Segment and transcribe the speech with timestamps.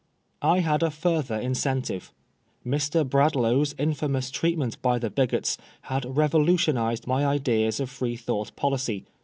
[0.41, 2.11] I had a further incentive.
[2.65, 3.07] Mr.
[3.07, 9.05] Bradlaugh's infamons treatment by the bigots had revolutionised my ideas of Freethought policy.